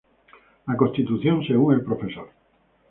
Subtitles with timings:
[0.65, 2.01] La Constitución, según el Prof.